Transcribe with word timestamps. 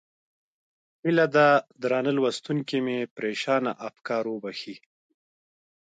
هیله 1.03 1.25
ده 1.35 1.47
درانه 1.81 2.11
لوستونکي 2.17 2.77
مې 2.85 2.97
پرېشانه 3.17 3.71
افکار 3.87 4.23
وبښي. 4.29 4.75